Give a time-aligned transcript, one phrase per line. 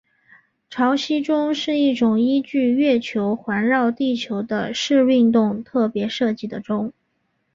[0.71, 6.91] 潮汐钟是一种依据月球环绕地球的视运动特别设计的钟。